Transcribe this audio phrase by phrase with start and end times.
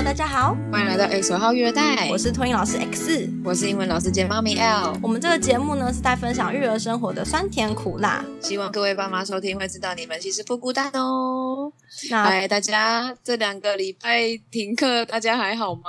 [0.00, 4.96] Hello，大家好，欢迎来到 X 号育儿袋，我是托婴老师 X，我是英文老师兼妈咪 L。
[5.02, 11.70] 我们这个节目呢是在分享育儿生活的酸甜苦辣，希望各位爸妈收听会知道你们其实不孤单哦。
[12.10, 15.82] 那嗨，大家这两个礼拜停课，大家还好吗？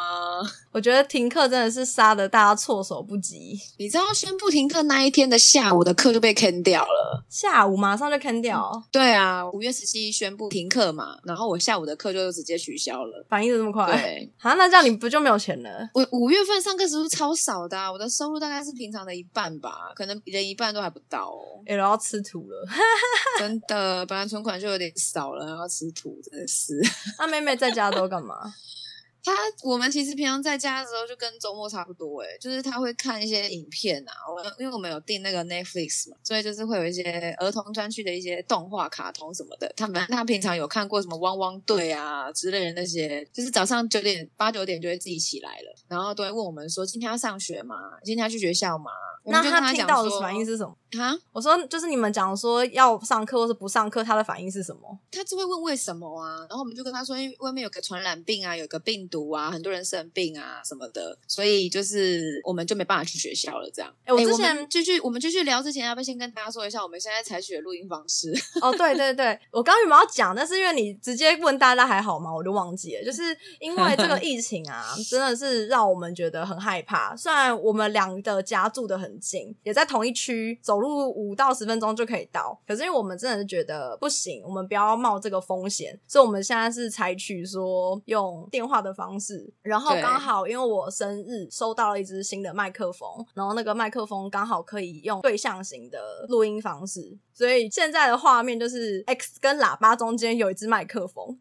[0.72, 7.26] 我觉得停课真的是杀的大家措手不及，你知道宣布停课那一天的下午的课就被坑掉了。
[7.30, 13.26] 下午马上就坑掉，对啊，五月十七宣布停课嘛，然后我下午的课就直接取消了。
[13.28, 15.90] 反应的这么快，对，好，那这样你不就没有钱了？
[15.94, 21.62] 我五月份上课时候超少的啊、我的收入大概是平常的一半吧，可能连一半都还不到哦。
[21.66, 22.66] L 要吃土了，
[23.40, 26.80] 真的，本来存款就有点少了，然后吃土，真的是。
[27.18, 28.36] 那妹妹在家都干嘛？
[29.24, 29.32] 他
[29.64, 34.12] 我们其实平常在家的时候就跟周末差不多，诶，就是他会看一些影片啊。
[34.28, 39.72] 我因为我们有订那个 Netflix 嘛，所以就是会有一些儿童专区的一些动画、卡通什么的。
[39.78, 47.76] 他们他平常有看过什么汪汪队啊之类的那些，就是早上九点八九点就会自己起来了，然后都会问我们说今天要上学吗？
[48.04, 48.92] 今天要去学校吗？
[49.24, 50.76] 那他听讲到的反应是什么？
[51.00, 55.00] 啊，我说就是你们讲说要上课或是不上课，他的反应是什么？
[55.12, 63.70] 他就会问为什么啊，然后我们就跟他说，因为外面有个传染病啊，有个病毒啊，很多人生病啊什么的，所以就是我们就没办法去学校了。
[63.72, 68.34] 这样，哎我之们前继续我们继续聊之前，要不要先跟大家说一下，我们现在采取的录音方式？
[68.62, 73.04] 哦，对对对，我刚刚原本要讲，但是因为你直接问大家还好吗，我就忘记了。
[73.04, 77.16] 就是因为这个疫情啊， 真的是让我们觉得很害怕。
[77.16, 101.36] 虽然我们两个家住的很近，也在同一区，走路五到十分钟就可以到，可是因为我们真的是觉得不行，我们不要冒这个风险，所以我们现在是采取说用电话的方式，然后刚好因为我生日收到了一支新的麦克风，然后那个麦克风刚好可以用对象型的录音方式，所以现在的画面就是 X 跟喇叭中间有一只麦克风，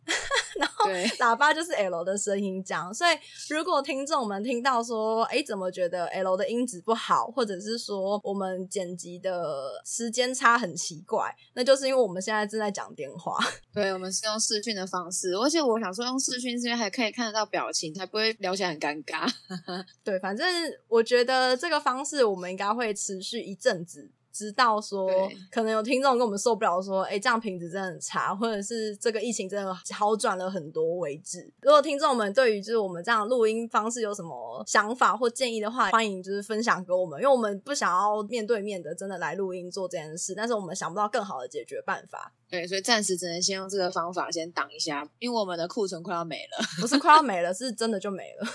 [0.57, 2.93] 然后对喇叭就是 L 的声音这样。
[2.95, 3.11] 所以
[3.51, 13.37] 如果听众们听到说，哎，怎么觉得 L 的音质不好，或者是说我们剪辑的时间差很奇怪，那就是因为我们现在正在讲电话。
[13.75, 19.31] 对，我们是用视讯的方式，而且我想说用视讯是因为还可以看得到表情，才不会聊起来很尴尬。
[20.03, 20.47] 对，反正
[20.89, 24.11] 我觉得这个方式我们应该会持续一阵子。
[24.33, 25.09] 直到说，
[25.51, 31.51] 可能有听众跟我们受不了，说，哎、这样品质真的很差，或者是这个疫情真的好转了很多为止。
[31.63, 46.67] 如果听众们对于就是我们这样录音方式有什么想法或建议的话，欢迎就是分享给我们，因为我们不想要面对面的真的来录音做这件事，但是我们想不到更好的解决办法，对，所以暂时只能先用这个方法先挡一下，因为我们的库存快要没了。
[46.81, 48.49] 不是快要没了，是真的就没了。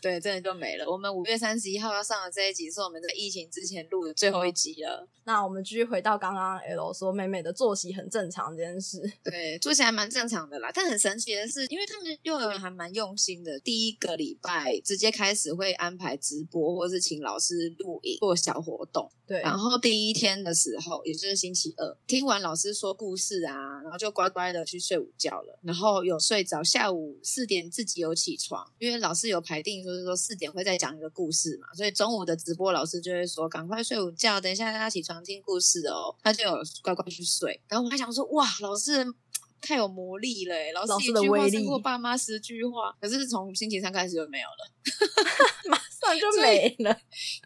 [0.00, 0.90] 对，真的就没了。
[0.90, 5.06] 我们五月三十一号要上的这一集是我们在疫情之前录的最后一集了。
[5.24, 9.00] 那我们继续回到刚刚 L 说妹妹的作息很正常这件事。
[9.24, 10.70] 对，作息还蛮正常的啦。
[10.72, 19.10] 但很神奇的是，因为他们幼儿园还蛮用心的，第一个礼拜直接开始会安排直播，或是请老师录影做小活动。
[19.26, 25.58] 对，然后第一天的时候，也就是星期二，听完老师说故事是啊，然后就乖乖的去睡午觉了。
[25.62, 36.14] 然后有睡着，下午四点自己有起床，因为老师有排定，就是说四点会再讲一个故事嘛，所以中午的直播老师就会说赶快睡午觉，等一下要起床听故事哦。
[36.22, 37.60] 他就有乖乖去睡。
[37.68, 39.04] 然后我还想说，哇，老师。
[39.66, 40.72] 太有魔力了欸！
[40.72, 44.72] 老老师一句话胜过爸妈十句话，可是从星期三开始就没有了。
[45.68, 46.94] 马上就没了。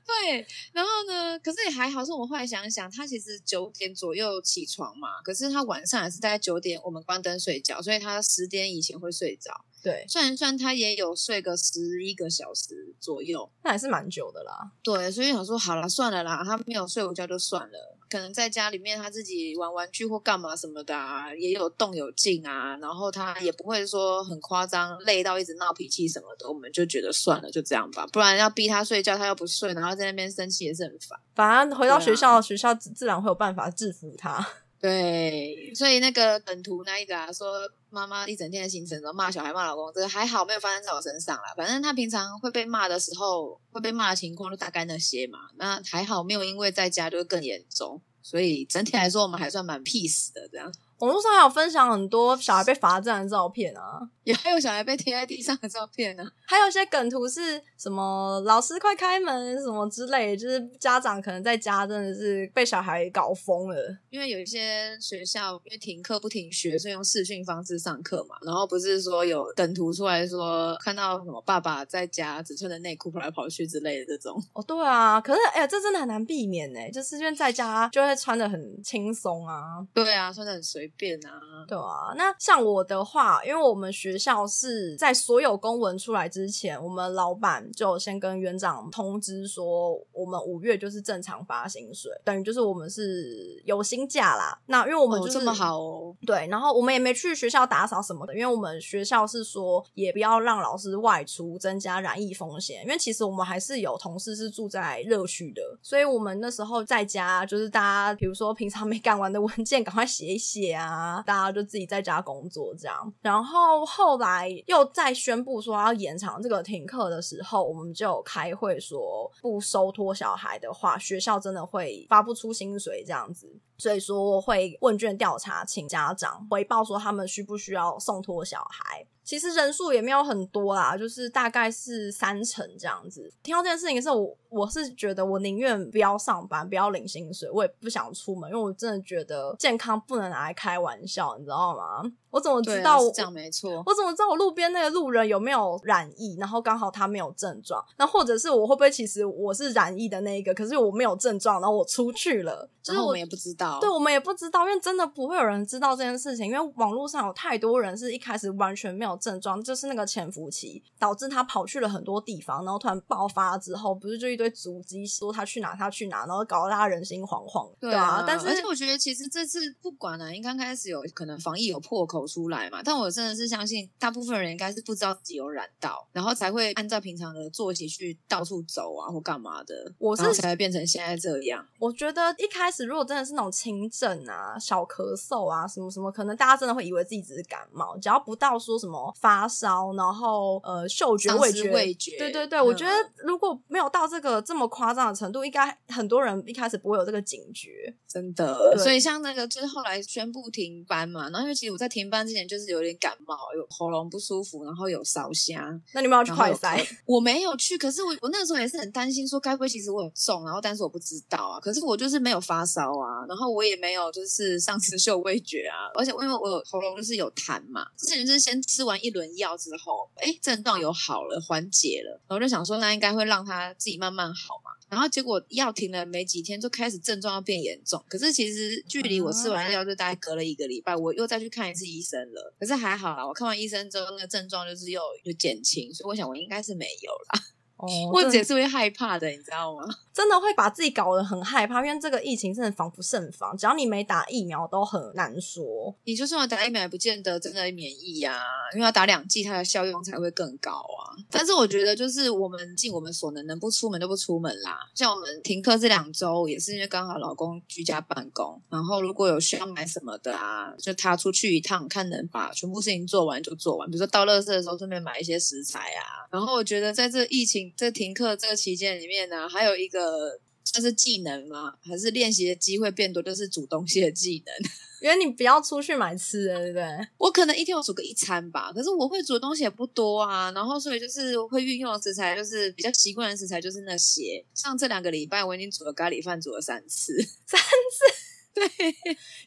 [0.04, 1.38] 对，然后呢？
[1.38, 9.64] 可是也还好，是我们后来想一想，他其实九点左右起床嘛，可是他晚上也是在九点我们关灯睡觉，所以他十点以前会睡着。
[9.82, 13.50] 对，算一算，他也有睡个十一个小时左右。
[13.64, 14.70] 那还是蛮久的啦。
[14.82, 17.96] 对，所以想说好了，算了啦，他没有睡午觉就算了。
[18.10, 31.18] 可能在家里面他自己玩玩具或干嘛什么的啊，也有动有静啊，然后他也不会说很夸张，累到一直闹脾气什么的，我们就觉得算了，就这样吧，不然要逼他睡觉，他又不睡，然后在那边生气也是很烦。
[31.36, 34.44] 反正回到学校，学校自自然会有办法制服他。
[34.80, 41.52] 对，所以那个本图那一个啊，说妈妈一整天的行程都骂小孩骂老公，这个还好没有发生在我身上啦。
[41.56, 45.38] 反正他平常会被骂的时候，会被骂的情况就大概那些嘛。
[45.56, 50.72] 那还好没有因为在家就更严重，所以整体来说我们还算蛮 peace 的这样。
[51.00, 63.76] 网络上还有分享很多小孩被罚站的照片啊，也还有小孩被贴在地上的照片呢、 还有一些梗图是什么老师快开门什么之类，就是家长可能在家真的是被小孩搞疯了。
[64.10, 68.36] 因为有一些学校因为停课不停学，所以用视讯方式上课嘛。
[68.42, 74.40] 然后不是说有梗图出来说看到什么爸爸在家只穿着内裤跑来跑去之类的这种。
[74.52, 79.80] 哦，对啊，可是哎呀、这真的很难避免呢，就是因为在家就会穿的很轻松啊。
[79.94, 81.40] 对啊，穿的很随便啊。
[81.68, 94.58] 对啊，那像我的话，因为我们学校是在所有公文出来之前，我们老板就先跟园长通知说，我们五月就是正常发薪水，等于就是我们是有薪假啦。
[94.66, 102.82] 那因为我们就是、哦这么好哦，对，然后我们也没去学校打扫什么的，因为我们学校是说也不要让老师外出，增加染疫风险。
[102.84, 113.12] 因为其实我们还是有同事是住在热区的，所以我们那时候在家就是大家，比如说平常没干完的文件，赶快写一写啊，啊大家就自己在家工作这样。
[113.20, 123.60] 然后后来又再宣布说要延长这个停课的时候，我们就开会说不收托小孩的话，学校真的会发不出薪水这样子。
[123.80, 129.06] 所以说会问卷调查，请家长回报说他们需不需要送托小孩。
[129.22, 133.32] 其实人数也没有很多啦，就是大概是三成这样子。
[133.44, 142.02] 听到这件事情的时候，我我是觉得我宁愿不要上班，不要领薪水，我也不想出门，因为我真的觉得健康不能拿来开玩笑，你知道吗？
[142.30, 143.82] 我怎么知道这样没错。
[143.86, 146.36] 我怎么知道我路边那个路人有没有染疫？
[146.38, 181.66] 然后刚好他没有症状，那或者是我会不会其实我是染疫的那一个，可是我没有症状，然后我出去了，就是我然后我们也不知道，对，我们也不知道，因为真的不会有人知道这件事情，因为网络上有太多人是一开始完全没有症状，就是那个潜伏期，导致他跑去了很多地方，然后突然爆发之后，不是就一堆足迹说他去哪他去哪，然后搞得大家人心惶惶，对啊，但是而且我觉得其实这次不管啊，因为刚开始有可能防疫有破口出来嘛，但我真的是相信大部分人应该是不知道自己有染到，然后才会按照平常的作息去到处走啊或干嘛的，我是才会变成现在这样。
[181.78, 197.70] 我觉得一开始如果真的是那种轻症啊、小咳嗽啊什么什么，可能大家真的会以为自己只是感冒，只要不到说什么发烧，然后呃嗅觉、味觉、味觉对对对，我觉得嗯如果没有到这个这么夸张的程度，应该很多人一开始不会有这个警觉。
[198.08, 206.84] 真的，所以像那个就是后来宣布停班嘛，然后因为其实我在停班之前就是有点感冒，有喉咙不舒服，然后有烧香，那你们要去快筛？
[207.06, 211.60] 我没有去，可是我我那时候也是很担心，说该不会其实我有中，然后但是我不知道啊。
[211.60, 224.70] 可是我就是没有发烧啊，然后我也没有就是丧失嗅味觉啊，而且因为我喉咙就是有痰嘛，之前就是先吃完一轮药之后，哎，症状有好了，缓解了，然后就想说那应该会让他自己慢慢好嘛。
[224.88, 228.04] 然后结果药停了没几天，就开始症状要变严重。
[228.08, 232.52] 可是其实距离我吃完药就大概隔了一个礼拜，我又再去看一次医生了。
[232.58, 237.40] 可是还好啦，我看完医生之后，那个症状就是又又减轻，所以我想我应该是没有啦。
[237.86, 239.84] 哦我姐是会害怕的，你知道吗？
[240.12, 245.94] 真的会把自己搞得很害怕，因为这个疫情真的防不胜防，只要你没打疫苗都很难说。
[246.04, 248.38] 你就算要打疫苗，也不见得真的免疫啊，
[248.74, 251.16] 因为要打两剂，它的效用才会更高啊。
[251.30, 254.80] 但是我觉得，就是我们尽我们所能，能不出门就不出门啦。
[254.94, 263.88] 像我们停课这两周，也是因为刚好老公居家办公，然后如果有需要买什么的啊，就他出去一趟，看能把全部事情做完就做完。
[263.88, 266.26] 比如说到垃圾的时候，顺便买一些食材啊。
[266.30, 270.40] 然后我觉得在这疫情这停课这个期间里面呢、还有一个。
[270.62, 271.72] 算是技能吗？
[271.82, 273.20] 还是练习的机会变多？
[273.20, 274.54] 就是煮东西的技能。
[275.02, 276.84] 因为你不要出去买吃的，对不对？
[277.18, 284.44] 我可能一天我煮个一餐吧，可是我会煮的东西也不多啊，然后所以就是会运用的食材，就是比较习惯的食材就是那些。
[284.54, 288.68] 像这两个礼拜，我已经煮了咖喱饭，煮了三次，三次， 对，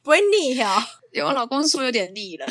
[0.02, 0.75] 不会腻哦。
[1.14, 2.46] 因为我老公说有点腻了。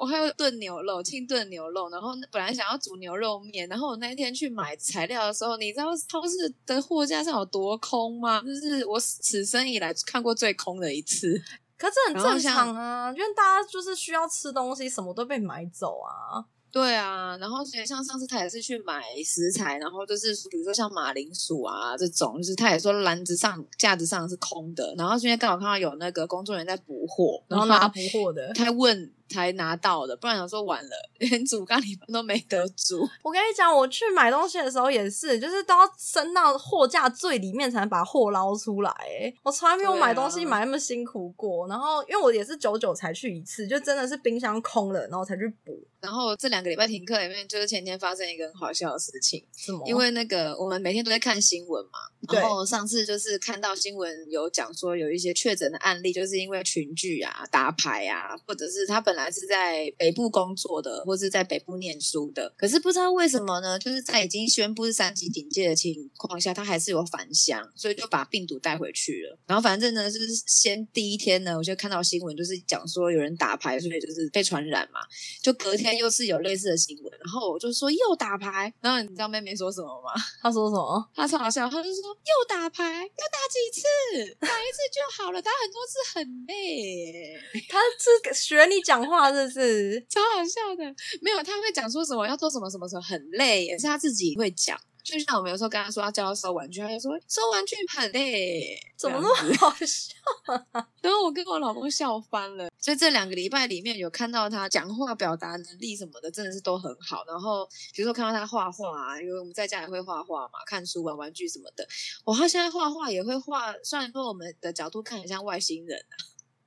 [0.00, 8.40] 我还有炖牛肉，清炖牛肉，然后本来想要煮牛肉面，然后我那一天去买材料的时候，你知道超市的货架上有多空吗？
[8.40, 11.40] 就是我此生以来看过最空的一次。
[11.76, 16.44] 可是很 正常啊，因为大家就是需要吃东西，什么都被买走啊。
[16.72, 28.52] 对啊，然后所以像上次他也是去买食材，然后就是比如说像马铃薯啊这种，就是他也说篮子上架子上是空的，然后今天刚好看到有那个工作人员在补货，然后拿补货的。
[28.54, 33.08] 他问才拿到的，不然想说晚了，连煮咖喱饭都没得煮。
[33.22, 38.90] 我跟你讲，我去买东西的时候也是，就是都要升到货架最里面才能把货捞出来。
[38.90, 41.68] 哎，我从来没有买东西买那么辛苦过。
[41.68, 45.80] 然后，因为我也是久久才去一次，就真的是冰箱空了，然后才去补。
[46.00, 49.86] 然后这两个礼拜停课里面，就是前天发生一个很好笑的事情，什么？
[49.86, 51.98] 因为那个我们每天都在看新闻嘛，
[52.32, 59.19] 然后上次就是看到新闻有讲说有一些确诊的案例，就是因为群聚啊、打牌啊，或者是他本来。
[59.24, 69.38] 来是在北部工作的，或是在北部念书的，可是不知道为什么呢，就是在已经宣布是三级警戒的情况下，他还是有返乡，所以就把病毒带回去了。
[69.46, 75.00] 然后反正呢，就是先第一天呢，我就看到新闻，就是讲说有人打牌，所以就是被传染嘛。
[75.42, 80.12] 就隔天又是有类似的新闻，然后我就说又打牌，然后你知道妹妹说什么吗？
[80.42, 81.10] 她说什么？
[81.14, 84.36] 她超好笑，她就说又打牌，要打几次？
[84.38, 87.36] 打一次就好了，打很多次很累。
[87.68, 90.00] 她是学你讲话，是不是？
[90.08, 90.84] 超好笑的，
[91.20, 94.78] 没有他会讲说什么要做什么什么什么很累，也是他自己会讲。
[95.02, 100.14] 就像我们有时候跟他说要叫他收玩具，他就说收玩具很累，怎么那么好笑？
[101.00, 102.68] 然后我跟我老公笑翻了。
[102.78, 107.24] 所以这两个礼拜里面有看到他讲话表达能力什么的，真的是都很好。
[107.26, 111.86] 然后比如说看到他画画，因为我们在家也会画画嘛，看书、玩玩具什么的。
[112.24, 116.14] 哇，他现在画画也会画，虽然说我们的角度看很像外星人啊，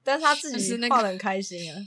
[0.03, 1.77] 但是他自 己画的很开心啊。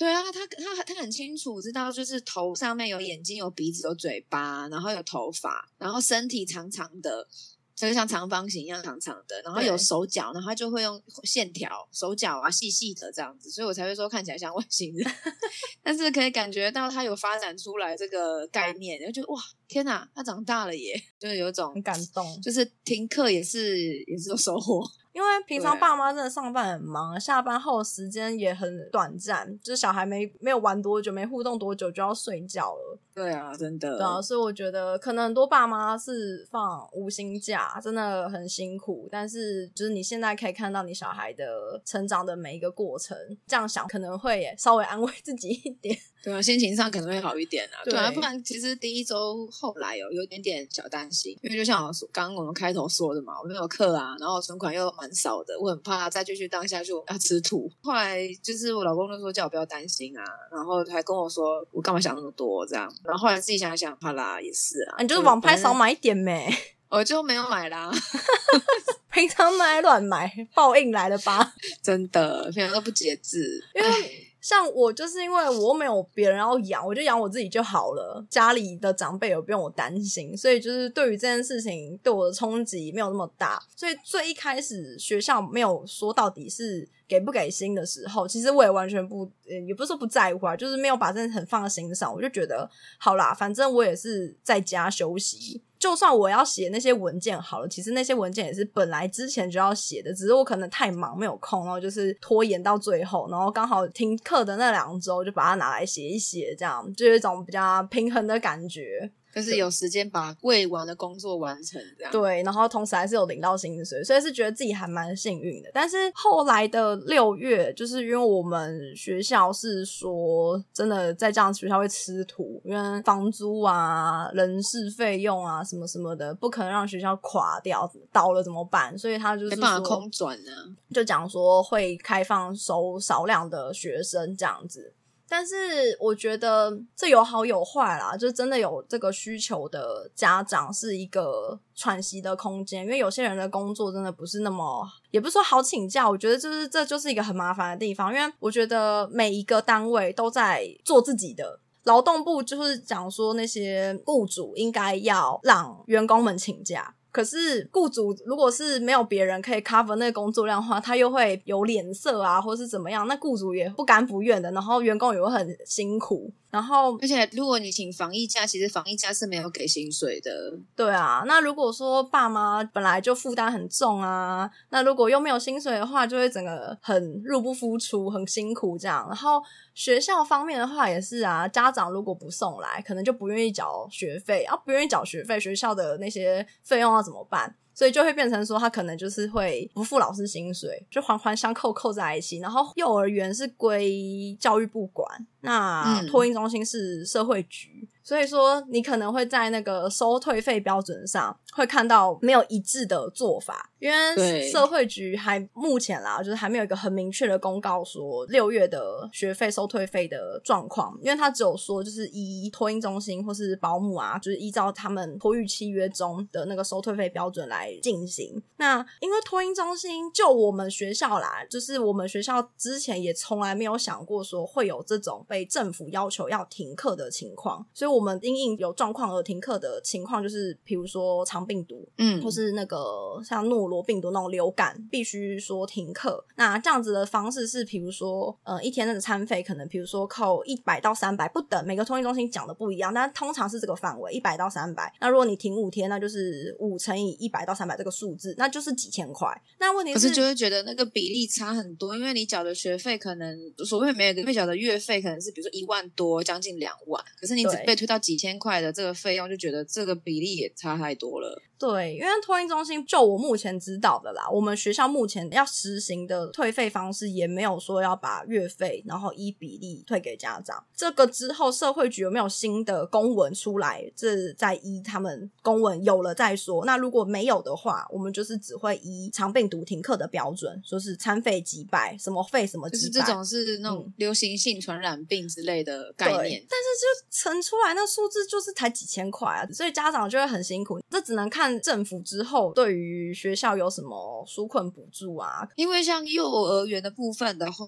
[0.00, 7.28] 对啊，他他他很清楚知道，就是头上面有眼睛、有鼻子、有嘴巴，然后有头发，然后身体长长的，
[7.76, 15.06] 就像长方形一样长长的，然后有手脚，然后他就会用线条手脚啊细细的这样子，所以我才会说看起来像外星人，
[15.84, 19.38] 但是可以感觉到他有发展出来这个概念，然后就哇
[19.68, 24.82] 天哪，他长大了耶， 就是有种很感动，就是听课也是也是有收获。
[25.12, 32.98] 因为平常爸妈真的上班很忙，下班后时间也很短暂，就是小孩没没有玩多久，没互动多久就要睡觉了。
[33.12, 33.98] 对啊，真的。
[33.98, 39.08] 对啊，所以我觉得可能很多爸妈是放无薪假，真的很辛苦。
[39.10, 45.98] 但是就是你现在可以看到你小孩的成长的每一个过程，这样想可能会稍微安慰自己一点。
[46.22, 47.80] 对啊，心情上可能会好一点啊。
[47.84, 57.70] 对啊，不然其实第一周后来有有点点小担心，因为就像我说刚刚我们开头说的嘛，我没有课啊，然后存款又蛮少的，我很怕再继续当下去要吃土。
[57.82, 60.22] 后来就是我老公就说叫我不要担心啊，
[60.52, 62.92] 然后还跟我说我干嘛想那么多这样。
[63.04, 66.52] 然后后来自己想想，好啦，也是啊，你就是网拍少买一点呗，
[66.90, 67.90] 我就没有买啦。
[69.12, 71.54] 平常买乱买，报应来了吧？
[71.82, 74.26] 真的，平常都不节制，因为。
[74.40, 78.24] 像我就是因为我没有别人要养，我就养我自己就好了。
[78.30, 83.62] 家里的长辈也不用我担心，所以就是对于这件事情对我的冲击没有那么大。
[83.76, 89.30] 所以最一开始学校没有说到底是给不给薪的时候，其实我也完全不，
[89.66, 92.12] 也不是说不在乎啊，就是没有把这件事很放在心上。
[92.12, 92.68] 我就觉得
[92.98, 95.62] 好啦，反正我也是在家休息。
[95.80, 109.10] 就算我要写那些文件好了，其实那些文件也是本来之前就要写的，只是我可能太忙没有空，然后就是拖延到最后，然后刚好听课的那两周就把它拿来写一写，这样就有一种比较平衡的感觉。
[109.34, 115.70] 就是有时间把未完的工作完成，这样对，然后同时还是有领到薪水，所以是觉得自己还蛮幸运的。
[115.72, 128.96] 但是后来的六月，就是因为我们学校是说，真的在这样学校会吃土，因为房租啊、人事费用啊什么什么的，不可能让学校垮掉，倒了怎么办？
[128.98, 130.50] 所以他就是没办法空转呢，
[130.92, 134.92] 就讲说会开放收少量的学生这样子。
[135.32, 135.54] 但是
[136.00, 156.96] 我觉得这有好有坏啦，就是真的有这个需求的家长是一个喘息的空间，因为有些人的工作真的不是那么，也不是说好请假，我觉得就是这就是一个很麻烦的地方，因为我觉得每一个单位都在做自己的，劳动部就是讲说那些雇主应该要让员工们请假。
[157.12, 163.06] 可是雇主如果是没有别人可以 cover 那个工作量的话，他又会有脸色啊，或是怎么样？
[163.08, 166.32] 那雇主也不甘不愿的，然后员工也会很辛苦。
[166.50, 170.30] 然后，而且如果你请防疫假，其实防疫假是没有给薪水的。
[170.74, 179.06] 对啊，那如果说爸妈本来就负担很重啊，那如果又没有薪水的话，就会整个很入不敷出，很辛苦这样。
[179.08, 179.40] 然后
[179.74, 187.54] 学校方面的话也是啊，家长如果不送来，可能就不愿意缴学费，啊，不愿意缴学费，学校的那些费用要怎么办？
[187.80, 192.36] 所以就会变成说，他可能就是会不付老师薪水，就环环相扣扣在一起。
[192.38, 197.88] 然后幼儿园是归教育部管，那托婴中心是社会局。
[198.02, 218.42] 所以说，你可能会在那个收退费标准上会看到没有一致的做法，因为社会局还目前啦，就是还没有一个很明确的公告说六月的学费收退费的状况，因为他只有说就是依托婴中心或是保姆啊，就是依照他们托育契约中的那个收退费标准来进行。
[218.56, 228.00] 那因为托婴中心就我们学校啦，就是我们学校之前也从来没有想过说会有这种被政府要求要停课的情况，所以我。
[228.00, 232.78] 我们因应有状况而停课的情况，就是比如说长肠病毒，嗯或是那个
[233.24, 236.22] 像诺罗病毒那种流感，必须说停课。
[236.36, 244.92] 那这样子的方式是，比如说，呃，一天那个餐费可能，比如说扣一百到三百不等，每个通讯中心讲的不一样，但通常是这个范围，一百到三百。
[245.00, 249.28] 那如果你停五天，那就是五乘以一百到三百这个数字，那就是几千块。
[249.58, 261.29] 那问题可是就会觉得那个比例差很多，因为你缴的学费可能所谓每个月缴的月费可能是比如说一万多，将近两万，可是你只被推到几千块的这个费用，就觉得这个比例也差太多了。
[261.58, 270.64] 对，因为托运中心就我目前知道的啦，我们学校目前要实行的退费方式也没有说要把月费然后依比例退给家长。
[270.74, 276.64] 这个之后社会局有没有新的公文出来，这再依他们公文有了再说。
[276.64, 282.80] 那如果没有的话，我们就是只会依长病毒停课的标准，说是餐费几百，什么费什么几百。
[282.80, 290.80] 就是这种是那种流行性传染病之类的概对念，但是就乘出来那数字就是才几千块啊，所以家长就会很辛苦。
[290.88, 295.46] 这只能看政府之后对于学校有什么纾困补助啊。
[295.56, 297.66] 因为像幼儿园的部分的话，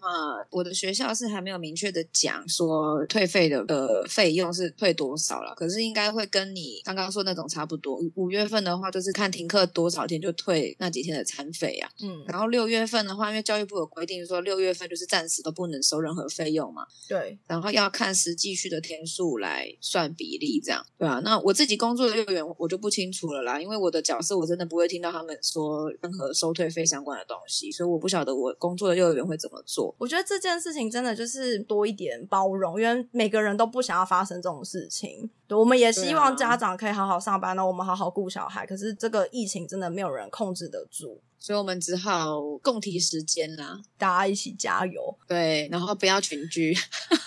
[0.50, 7.96] 我的学校是还没有明确的讲说退费的呃费用是退多少了，可是应该会跟你刚刚说那种差不多。
[7.96, 11.90] 五五月份的话，就是看停课多少天就退那几天的餐费啊。
[12.00, 21.20] 嗯，然后六月份的话，因为教育部有规定说六月份就是暂时都不能收任何费用嘛，对，然后要看实际去的天数来算比例，这样对啊。
[21.24, 29.94] 那我自己工作的幼儿园我就不清楚了啦，因为我的角色我真的不会听到他们说任何收退费相关的东西，所以我不晓得我工作的幼儿园会怎么做。
[29.98, 35.30] 我觉得这件事情真的就是多一点包容，因为每个人都不想要发生这种事情。
[35.46, 38.66] 对，我们也希望家长可以好好上班，那我们好好顾小孩。
[38.66, 45.12] 可是这个疫情真的没有人控制得住，所以我们只好共提时间啦，大家一起加油。
[45.26, 46.72] 对，然后不要群居。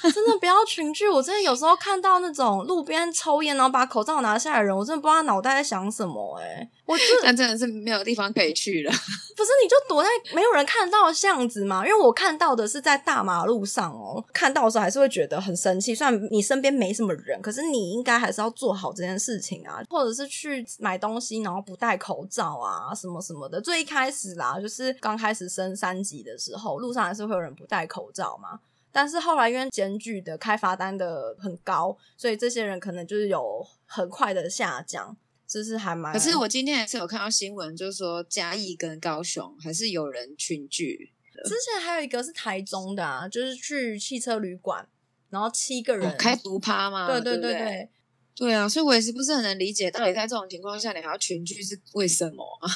[0.01, 6.69] 真的不要群聚，我真的有时候看到那种路边抽烟然后把口罩拿下来的人，我真的不知道他脑袋在想什么、欸。
[6.85, 8.91] 我就但真的是没有地方可以去了。
[9.35, 11.85] 不是你就躲在没有人看到的巷子嘛？
[11.85, 15.93] 因为我看到的是在大马路上哦，看到的时候还是会觉得很生气。
[15.93, 23.59] 虽然你身边没什么人，可是你应该还是要做好这件事情啊，或者是去买东西然后不戴口罩啊，什么什么的。
[23.59, 28.59] 最一开始啦，就是刚开始升三级的时候，路上还是会有人不戴口罩嘛。
[28.91, 36.13] 但是后来因为检举的开罚单的很高，所以这些人可能就是有很快的下降，就是还蛮。
[36.13, 41.11] 可是我今天也是有看到新闻，就是说嘉义跟高雄还是有人群聚。
[41.43, 44.87] 之前还有一个是台中的啊，就是去汽车旅馆，
[45.29, 47.07] 然后七个人、哦开独趴嘛？
[47.07, 47.89] 对对对不对对，
[48.35, 52.69] 对啊，所以我也是不是很能理解，到底在这种情况下你还要群聚是为什么啊？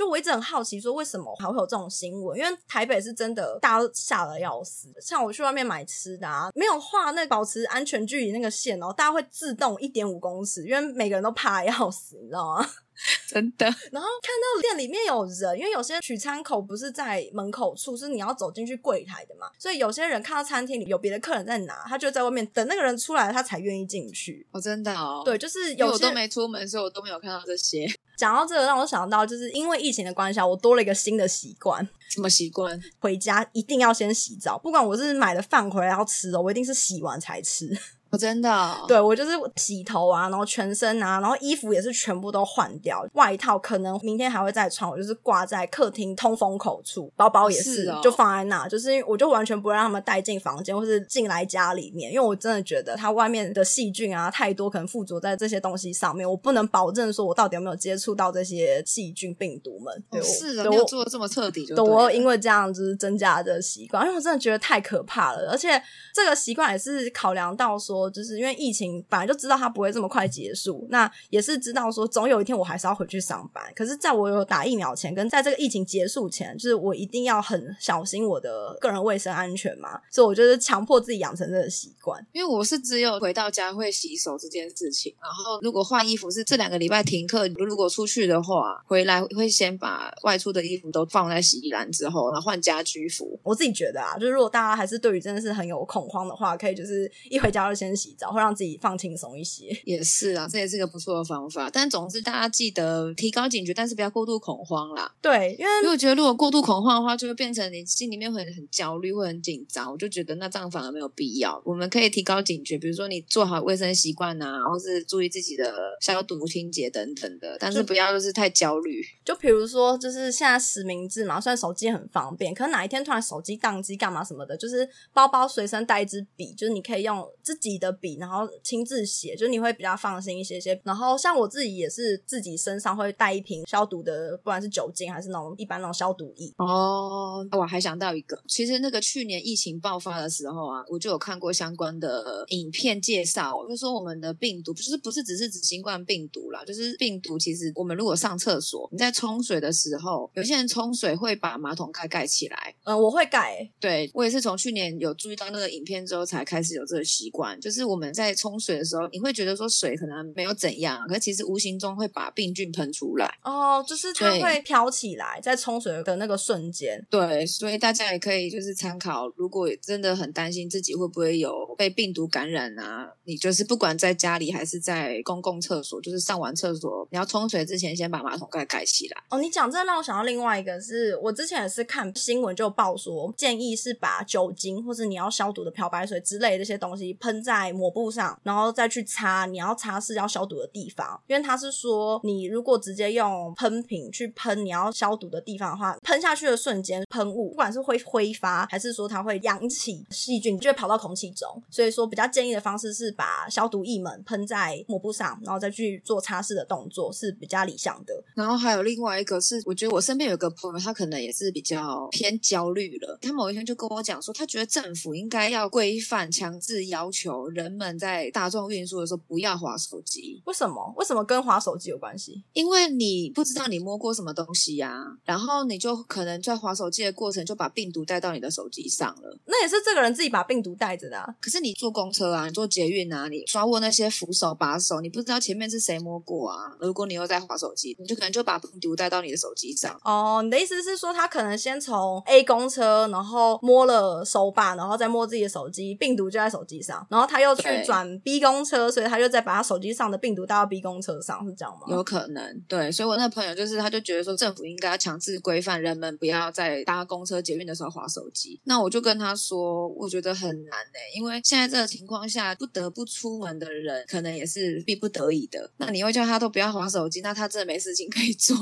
[0.00, 2.38] 就我一直很好奇，说为什么还会有这种新闻？
[2.38, 12.66] 因为台北是真的大家都吓得要死，像我去外面买吃的啊，没有画那保持安全距离那个线哦，大家会自动一点五公尺，因为每个人都怕得要死，你知道吗？
[13.28, 24.46] 真的，然后看到店里面有人，因为有些取餐口不是在门口处，是你要走进去柜台的嘛，所以有些人看到餐厅里有别的客人在拿，他就在外面等那个人出来，他才愿意进去。
[24.50, 25.20] 哦，真的哦。
[25.26, 27.86] 对，就是有些我都没出门，所以我都没有看到这些。
[28.20, 32.78] 讲到这个，让我想到就是因为疫情的关系啊，我多了一个新的习惯，什么习惯？
[32.98, 37.74] 回家一定要先洗澡，不管我是买了饭回来要吃哦，我一定是洗完才吃。
[38.10, 38.84] 哦，真的、哦。
[38.86, 60.02] 对我就是洗头啊，然后全身啊，然后衣服也是全部都换掉，外套可能明天还会再穿，我就是挂在客厅通风口处，包包也是就放在那，就是因为我就完全不会让他们带进房间或是进来家里面，因为我真的觉得它外面的细菌啊太多，可能附着在这些东西上面，我不能保证说我到底有没有接触到这些细菌病毒们。
[60.10, 65.80] 对，哦、我是的，没有做的这么彻底就对，我因为这样就是增加了这个习惯，因为我真的觉得太可怕了，而且
[66.14, 73.62] 这个习惯也是考量到说，就是因为疫情本来就知道它不会这么快结束，那也是知道说总有一天我还是要回去上班。
[73.74, 82.24] 可是，在我有打疫苗前，跟在这个疫情结束前，就是我一定要很小心我的个人卫生安全嘛，所以我就是强迫自己养成这个习惯。
[82.32, 93.38] 因为我是只有回到家会洗手这件事情，然后如果换衣服是这两个礼拜停课，如果出去的话，回来会先把外出的衣服都放在洗衣篮之后，然后换家居服。
[93.42, 99.76] 我自己觉得啊，就是如果大家还是对于真的是很有恐慌的话，可以就是一回家就先洗澡，会让自己放轻松一些。
[99.84, 101.70] 也是啊，这也是个不错的方法。
[101.70, 105.14] 但总之，大家记得提高警觉，但是不要过度恐慌啦。
[105.20, 109.90] 对，因为因为我觉得，如果过度恐慌的话，就会变成你心里面会很焦虑，会很紧张。
[109.90, 111.60] 我就觉得那这样反而没有必要。
[111.64, 119.04] 我们可以提高警觉，比如说你做好卫生习惯啊，或是注意自己的消毒、清洁等等的，但是不要就是太焦虑。
[119.24, 130.78] 就比如说，就是现在实名制嘛，虽然手机很方便，可是哪一天突然手机宕机干嘛什么的，就是包包随身带一支笔，就是你可以用自己的笔，然后亲自写，就你会比较放心一些些。
[130.84, 136.52] 然后像我自己也是自己身上会带一瓶消毒的，不管是酒精还是那种一般那种消毒液。
[136.58, 152.74] 哦，我还想到一个，其实那个去年疫情爆发的时候啊，我就有看过相关的影片介绍，就说我们的病毒就是不是只是指新冠病毒啦，就是病毒其实我们如果上厕所，你在冲水的时候，有些人冲水会把马桶盖盖起来。
[152.84, 157.58] 嗯，我会盖、欸，对我也是从去年有注意到那个影片之后，才开始有这个习惯。
[157.60, 163.38] 就是我们在冲水的时候，你会觉得说水可能没有怎样，可是其实无形中会把病菌喷出来。
[163.42, 167.04] 哦，就是它会飘起来，在冲水的那个瞬间。
[167.10, 179.22] 对，所以大家也可以就是参考，如果真的很担心自己会不会有被病毒感染啊，你就是不管在家里还是在公共厕所，就是上完厕所，你要冲水之前先把马桶盖盖起来。
[179.30, 208.14] 哦，你讲这让我想到另外一个是，我之前也是看新闻就报说，建议是把酒精或是你要消毒的漂白水之类的这些东西喷在在抹布上，然后再去擦你要擦拭要消毒的地方，因为他是说，你如果直接用喷瓶去喷你要消毒的地方的话，喷下去的瞬间，喷雾不管是会挥发还是说它会扬起细菌，就会跑到空气中，所以说比较建议的方式是把消毒液门喷在抹布上，然后再去做擦拭的动作是比较理想的。
[208.34, 213.18] 然后还有另外一个是，我觉得我身边有个朋友，他可能也是比较偏焦虑了。
[213.20, 220.92] 他某一天就跟我讲说，他觉得政府应该要规范、强制要求人们在大众运输的时候不要划手机，为什么？
[220.96, 222.42] 为什么跟滑手机有关系？
[222.52, 229.38] 因为你不知道你摸过什么东西呀、然后你就可能在划手机的过程就把病毒带到你的手机上了。
[229.46, 231.34] 那也是这个人自己把病毒带着的、啊。
[231.40, 236.76] 可是你坐公车啊，你坐捷运啊，你抓握那些扶手把手，你不知道前面是谁摸过啊。
[236.80, 239.98] 如果你又在划手机，你就可能就把病毒带到你的手机上。
[240.04, 251.86] 哦，你的意思是说，他可能先从 A 公车，然后摸了手把，然后再摸自己的手机，病毒就在手机上，然后他又去转 B 公车，所以他就再把他手机上的病毒带到 B 公车上，是这样吗？
[251.88, 258.60] 有可能，对，所以我那个朋友就是，他就觉得说政府应该要强制规范人们不要在搭公车、捷运的时候划手机。
[258.64, 265.70] 那我就跟他说，我觉得很难呢、因为现在这个情况下，不得不出门的人，可能也是逼不得已的。
[265.76, 268.56] 那你会叫他都不要划手机，那他真的没事情可以做。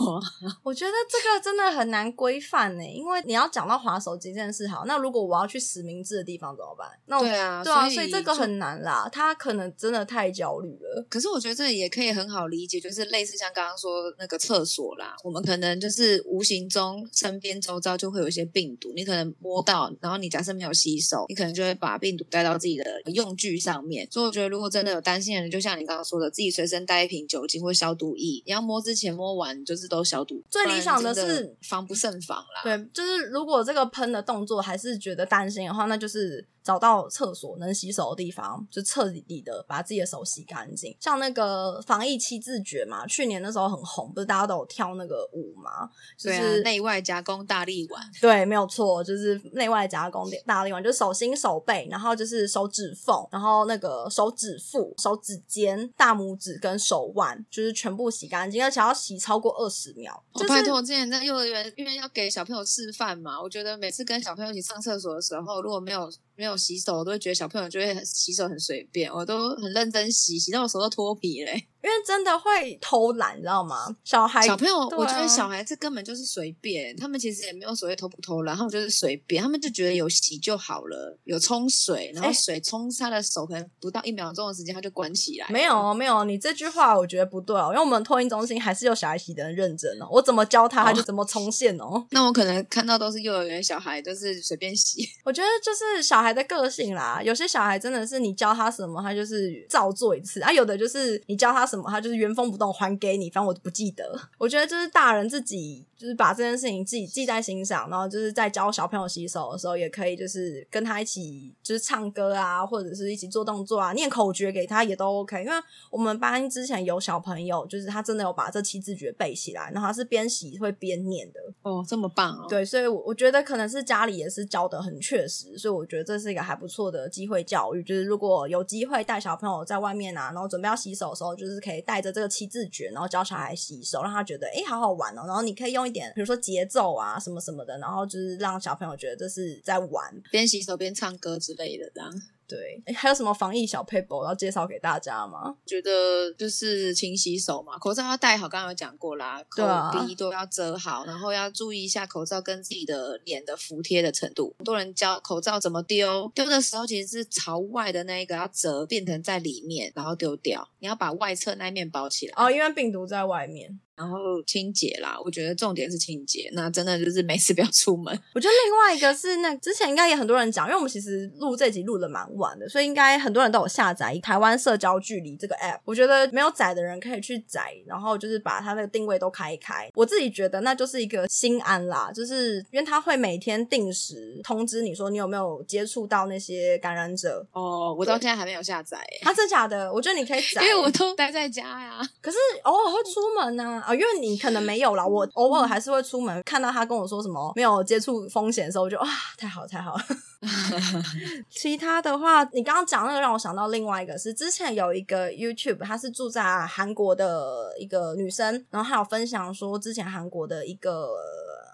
[0.62, 6.88] 我觉得这个真的很难规范呢，因为你要讲到划手机这件事，好，那如果我要去实名制的地方怎么办？
[7.06, 11.06] 那我对啊，对啊，所所以这个就很难啦，他可能真的太焦虑了。
[11.08, 24.06] 可是我觉得这也可以很好理解，就是类似像刚刚说那个厕所啦，我们可能就是无形中身边周遭就会有一些病毒，你可能摸到，然后你假设没有洗手，你可能就会把病毒带到自己的用具上面。
[24.10, 30.42] 所以我觉得如果真的有担心的人，就像你刚刚说的，自己随身带一瓶酒精或消毒液，你要摸之前摸完就是都消毒。
[30.50, 32.62] 最理想的是防不胜防啦。
[32.64, 40.94] 对，就是如果这个喷的动作还是觉得担心的话，那就是找到厕所能洗手的地方，就彻底的把自己的手洗干净。
[41.00, 45.88] 像那个防疫七字诀嘛，去年那时候很红，不是大家都有跳那个舞吗？
[46.18, 48.10] 就是，内外夹攻大力丸。
[48.20, 60.22] 对，没有错，就是内外夹攻大力丸，就是手心、手背，然后就是手指缝，然后那个手指腹、手指尖、大拇指跟手腕，就是全部洗干净，而且要洗超过二十秒。
[60.34, 71.68] 就是我拜托，我之前在幼儿园，因为要给小朋友示范嘛，我觉得每次跟小朋友一起上厕所的时候，如果没有没有洗手，我都会觉得小朋友就会洗手很随便，我都很认真洗，洗到我手都脱皮嘞。
[71.82, 73.94] 因为真的会偷懒，你知道吗？
[74.04, 85.46] 小孩小朋友，啊我觉得小孩子根本就是随便，他们其实也没有所谓偷不偷懒，他们就是随便，他们就觉得有洗就好了，有冲水，然后哎水冲他的手，可能不到一秒钟的时间他就关起来。
[85.50, 92.04] 没有哦没有，你这句话我觉得不对哦，因为我们托婴中心还是有小孩洗的很认真哦，我怎么教他他就怎么冲线哦。
[92.10, 95.08] 那我可能看到都是幼儿园小孩，都是随便洗。
[95.24, 104.18] 我觉得就是小孩的个性啦，有些小孩真的是你教他什么，他就是照做一次啊；有的就是你教他什么，他就是原封不动还给你，反正我都不记得。
[104.38, 115.42] 我觉得就是大人自己就是把这件事情自己记在心上，然后就是在教小朋友洗手的时候，也可以就是跟他一起就是唱歌啊，或者是一起做动作啊，念口诀给他也都 OK。
[115.42, 115.56] 因为
[115.90, 121.40] 我们班之前有小朋友，就是他真的有把这七字诀背起来，然后他是边洗会边念的。
[121.62, 122.46] 哦，这么棒哦！
[122.48, 127.82] 对，所以我我觉得可能是家里也是教的很确实，所以我觉得这是一个还不错的机会教育。
[127.82, 135.22] 就是如果有机会带小朋友在外面啊，然后准备要洗手的时候，就是可以带着这个七字诀，然后教小孩洗手，让他觉得哎好好玩哦。
[135.26, 140.22] 然后你可以用一点，比如说节奏啊什么什么的，然后就是让小朋友觉得这是在玩。
[140.30, 142.12] 边洗手边唱歌之类的，这样。
[142.46, 145.54] 对，诶还有什么防疫小 paper 要介绍给大家吗？
[145.66, 149.62] 觉得就是勤洗手嘛，口罩要戴好，刚刚有讲过啦，口
[150.06, 154.54] 鼻都要遮好，然后要注意一下口罩跟自己的脸的服帖的程度。
[154.56, 160.66] 很多人教口罩怎么丢，丢的时候其实是朝外的那一个要折，变成在里面，然后丢掉。
[160.78, 163.78] 你要把外侧那一面包起来，哦，因为病毒在外面。
[163.98, 165.18] 然后清洁啦。
[165.24, 168.18] 我觉得重点是清洁，那真的就是每次不要出门。
[168.34, 175.80] 我觉得另外一个是那之前应该也很多人讲，因为我们其实录这集录的蛮晚的，所以应该很多人都有下载台湾社交距离这个 app。
[175.84, 179.90] 我觉得没有载的人可以去载，然后就是把它那个定位都开一开。
[179.94, 187.44] 我自己觉得那就是一个心安啦，就是因为它会每天定时通知你说你有没有接触到那些感染者。
[187.52, 189.92] 哦，我到现在还没有下载耶，啊，真假的？
[189.92, 192.00] 我觉得你可以载，因为我都待在家呀。
[192.20, 200.00] 可是偶尔会出门呐、啊，因为你可能没有啦，我偶尔还是会出门，看到他跟我说什么没有接触风险的时候，我就啊，太好了太好了。
[201.50, 211.08] 其他的话，你刚刚讲那个让我想到另外一个是，之前有一个 YouTube，她是住在韩国的一个女生，然后她有分享说之前韩国的一个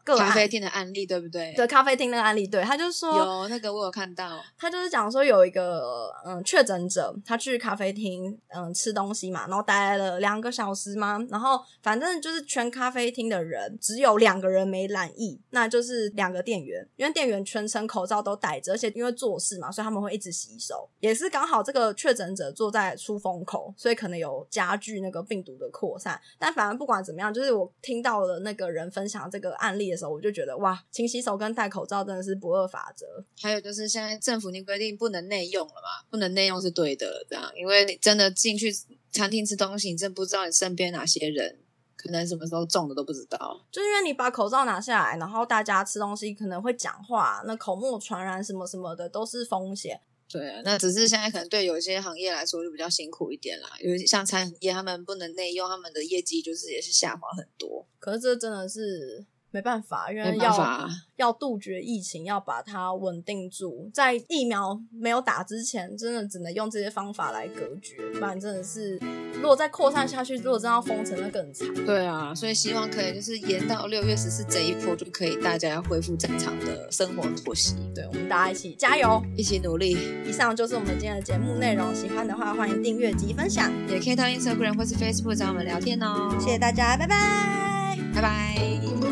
[0.05, 1.53] 个咖啡厅的案例对不对？
[1.55, 26.21] 对咖啡厅那个案例，对，他就说有那个我有看到，他就是讲说有一个嗯确诊者，他去咖啡厅嗯吃东西嘛，然后待了两个小时嘛，然后反正就是全咖啡厅的人只有两个人没染疫，那就是两个店员，因为店员全程口罩都戴着，而且因为做事嘛，所以他们会一直洗手，也是刚好这个确诊者坐在出风口，所以可能有加剧那个病毒的扩散。
[26.39, 33.07] 但反正不管怎么样，就是我听到了那个人分享这个案例的时候，我就觉得哇，勤洗手跟戴口罩真的是不二法则。
[33.41, 38.71] 还有就是现在政府已经规定不能内用了嘛，不能内用是对的了，这样，因为你真的进去
[39.11, 41.59] 餐厅吃东西，你真不知道你身边哪些人
[41.97, 43.65] 可能什么时候中的都不知道。
[43.71, 50.01] 就是因为你把口罩拿下来，然后大家吃东西可能会讲话，那口沫传染什么什么的都是风险。
[50.27, 60.89] 对啊，那只是现在可能对有些行业来说就比较辛苦一点啦，尤其像餐饮业，他们不能内用，他们的业绩就是也是下滑很多，可是这真的是没办法，因为要。
[61.17, 68.99] 要杜绝疫情，要把它稳定住，在疫苗没有打之前，真的只能用这些方法来隔绝，不然真的是
[69.35, 71.73] 如果再扩散下去，如果真要封城，那更惨。
[71.87, 79.23] 对啊，所以希望可以就是延到六月十四这一波，就可以大家恢复正常的生活作息，对，我们大家一起加油！
[79.37, 79.97] 一起努力。
[80.27, 86.37] 以上就是我们今天的节目内容，喜欢的话欢迎订阅及分享，也可以到 Instagram 或是 Facebook 找我们聊天哦。
[86.41, 87.97] 谢谢大家，拜拜。
[88.13, 89.04] 拜拜。